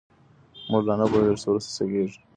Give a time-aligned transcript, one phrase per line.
[0.69, 2.19] موږ لا نه پوهېږو چې وروسته څه کېږي.